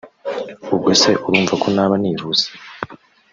ubwo 0.73 0.89
se 1.01 1.11
urumva 1.25 1.53
ko 1.61 1.67
naba 1.75 1.95
nihuse 2.01 2.47